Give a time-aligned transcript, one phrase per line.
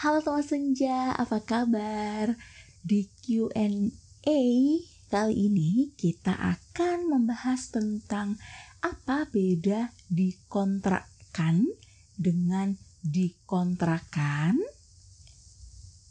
[0.00, 2.32] Halo teman senja, apa kabar?
[2.80, 4.40] Di Q&A
[5.12, 8.40] kali ini kita akan membahas tentang
[8.80, 11.68] apa beda dikontrakkan
[12.16, 14.56] dengan dikontrakan,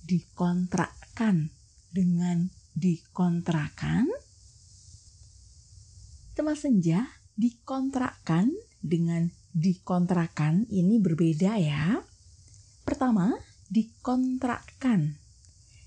[0.05, 1.49] dikontrakkan
[1.89, 2.45] dengan
[2.77, 4.05] dikontrakan.
[6.37, 8.53] Teman senja, dikontrakkan
[8.85, 12.05] dengan dikontrakan ini berbeda ya.
[12.85, 15.21] Pertama, dikontrakkan.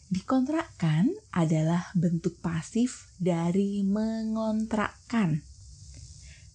[0.07, 5.43] Dikontrakkan adalah bentuk pasif dari mengontrakkan.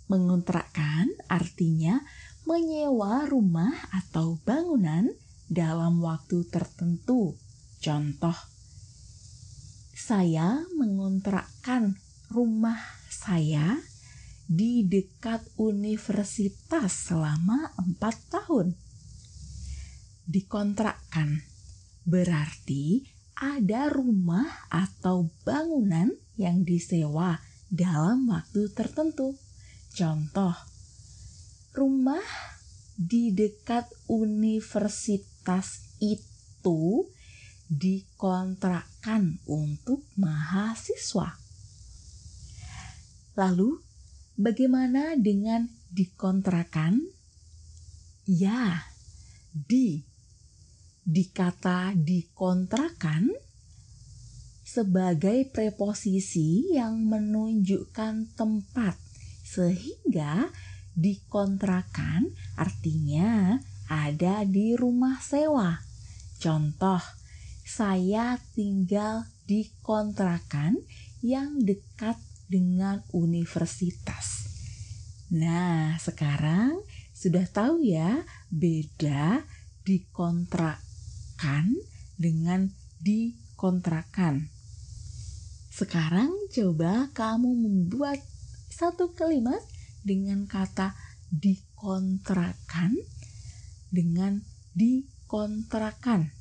[0.08, 2.00] Mengontrakkan artinya
[2.48, 5.12] menyewa rumah atau bangunan
[5.52, 7.36] dalam waktu tertentu.
[7.84, 8.38] Contoh,
[9.92, 12.00] saya mengontrakkan
[12.32, 12.80] rumah
[13.12, 13.84] saya
[14.48, 18.87] di dekat universitas selama empat tahun.
[20.28, 21.40] Dikontrakkan
[22.04, 23.08] berarti
[23.40, 27.40] ada rumah atau bangunan yang disewa
[27.72, 29.40] dalam waktu tertentu.
[29.96, 30.52] Contoh,
[31.72, 32.28] rumah
[33.00, 37.08] di dekat universitas itu
[37.72, 41.40] dikontrakkan untuk mahasiswa.
[43.40, 43.80] Lalu,
[44.36, 47.00] bagaimana dengan dikontrakan?
[48.28, 48.92] Ya,
[49.54, 50.04] di
[51.08, 53.32] di kata dikontrakan
[54.68, 59.00] sebagai preposisi yang menunjukkan tempat
[59.48, 60.52] sehingga
[60.92, 62.28] dikontrakan
[62.60, 63.56] artinya
[63.88, 65.80] ada di rumah sewa.
[66.44, 67.00] Contoh,
[67.64, 70.76] saya tinggal di kontrakan
[71.24, 72.20] yang dekat
[72.52, 74.52] dengan universitas.
[75.32, 76.84] Nah, sekarang
[77.16, 79.48] sudah tahu ya beda
[79.88, 80.87] dikontrakan
[82.18, 84.50] dengan dikontrakan.
[85.70, 88.18] Sekarang coba kamu membuat
[88.74, 89.62] satu kalimat
[90.02, 90.98] dengan kata
[91.30, 92.98] dikontrakan
[93.94, 94.42] dengan
[94.74, 96.37] dikontrakan.